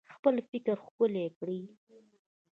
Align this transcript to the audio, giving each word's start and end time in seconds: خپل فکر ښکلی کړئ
خپل 0.15 0.35
فکر 0.49 0.75
ښکلی 0.85 1.25
کړئ 1.37 1.61